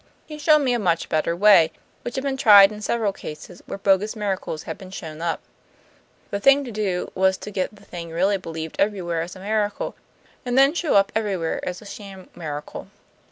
[0.25, 3.77] He showed me a much better way, which had been tried in several cases where
[3.77, 5.41] bogus miracles had been shown up.
[6.31, 9.93] The thing to do was to get the thing really believed everywhere as a miracle,
[10.43, 12.87] and then shown up everywhere as a sham miracle.